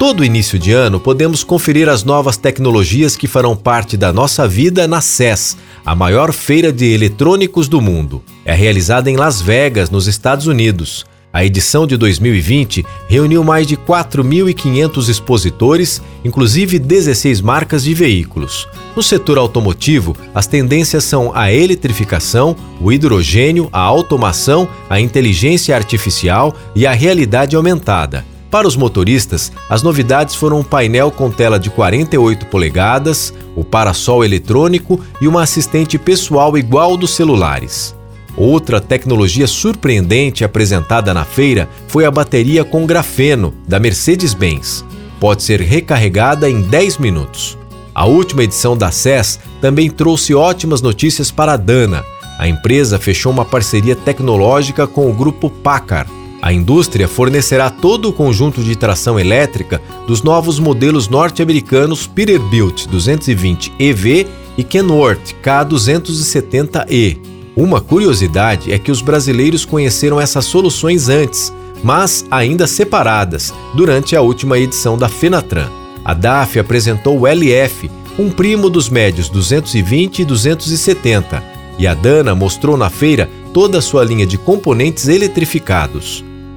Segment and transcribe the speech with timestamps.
[0.00, 4.88] Todo início de ano podemos conferir as novas tecnologias que farão parte da nossa vida
[4.88, 8.24] na CES, a maior feira de eletrônicos do mundo.
[8.42, 11.04] É realizada em Las Vegas, nos Estados Unidos.
[11.30, 18.66] A edição de 2020 reuniu mais de 4.500 expositores, inclusive 16 marcas de veículos.
[18.96, 26.56] No setor automotivo, as tendências são a eletrificação, o hidrogênio, a automação, a inteligência artificial
[26.74, 28.29] e a realidade aumentada.
[28.50, 34.24] Para os motoristas, as novidades foram um painel com tela de 48 polegadas, o parasol
[34.24, 37.94] eletrônico e uma assistente pessoal igual dos celulares.
[38.36, 44.84] Outra tecnologia surpreendente apresentada na feira foi a bateria com grafeno da Mercedes-Benz.
[45.20, 47.56] Pode ser recarregada em 10 minutos.
[47.94, 52.04] A última edição da CES também trouxe ótimas notícias para a Dana.
[52.38, 58.12] A empresa fechou uma parceria tecnológica com o grupo Packard a indústria fornecerá todo o
[58.12, 67.18] conjunto de tração elétrica dos novos modelos norte-americanos Peterbilt 220 EV e Kenworth K270E.
[67.54, 71.52] Uma curiosidade é que os brasileiros conheceram essas soluções antes,
[71.84, 75.68] mas ainda separadas, durante a última edição da Fenatran.
[76.02, 81.42] A DAF apresentou o LF, um primo dos médios 220 e 270,
[81.78, 86.24] e a Dana mostrou na feira toda a sua linha de componentes eletrificados.